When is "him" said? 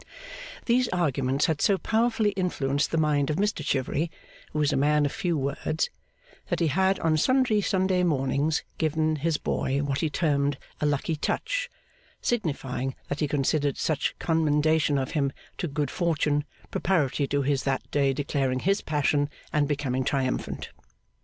15.11-15.31